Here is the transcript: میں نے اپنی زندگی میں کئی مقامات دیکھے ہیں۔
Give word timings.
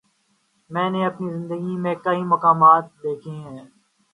میں 0.69 0.89
نے 0.89 1.05
اپنی 1.05 1.27
زندگی 1.31 1.75
میں 1.83 1.95
کئی 2.05 2.21
مقامات 2.25 2.85
دیکھے 3.03 3.31
ہیں۔ 3.43 3.59